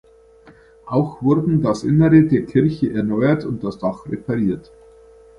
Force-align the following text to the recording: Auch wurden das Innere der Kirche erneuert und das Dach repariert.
Auch 0.87 1.21
wurden 1.21 1.61
das 1.61 1.83
Innere 1.83 2.23
der 2.23 2.45
Kirche 2.47 2.91
erneuert 2.91 3.45
und 3.45 3.63
das 3.63 3.77
Dach 3.77 4.07
repariert. 4.07 4.71